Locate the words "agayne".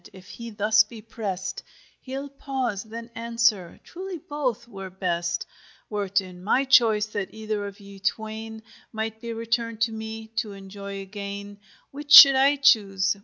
11.05-11.59